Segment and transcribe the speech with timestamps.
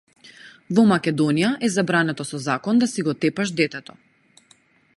[0.77, 3.99] Во Македонија е забрането со закон да си го тепаш детето.